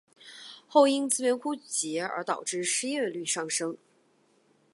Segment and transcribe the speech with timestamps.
[0.67, 3.77] 后因资源枯竭而导致失业率上升。